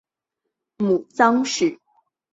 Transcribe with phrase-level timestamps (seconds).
[0.77, 1.77] 母臧氏。